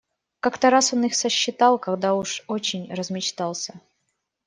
Как-то 0.39 0.71
раз 0.71 0.93
он 0.93 1.03
их 1.03 1.13
сосчитал, 1.13 1.77
когда 1.77 2.15
уж 2.15 2.43
очень 2.47 2.91
размечтался. 2.91 3.79